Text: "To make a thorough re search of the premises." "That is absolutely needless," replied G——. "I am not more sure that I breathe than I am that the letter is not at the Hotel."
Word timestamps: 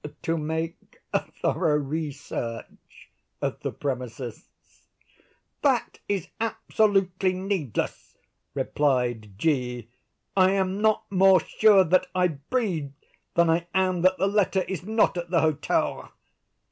"To 0.23 0.35
make 0.35 0.99
a 1.13 1.19
thorough 1.43 1.77
re 1.77 2.11
search 2.11 3.11
of 3.39 3.59
the 3.59 3.71
premises." 3.71 4.47
"That 5.61 5.99
is 6.09 6.27
absolutely 6.39 7.33
needless," 7.33 8.17
replied 8.55 9.37
G——. 9.37 9.89
"I 10.35 10.53
am 10.53 10.81
not 10.81 11.03
more 11.11 11.39
sure 11.39 11.83
that 11.83 12.07
I 12.15 12.29
breathe 12.29 12.93
than 13.35 13.51
I 13.51 13.67
am 13.75 14.01
that 14.01 14.17
the 14.17 14.25
letter 14.25 14.63
is 14.63 14.81
not 14.83 15.17
at 15.19 15.29
the 15.29 15.41
Hotel." 15.41 16.11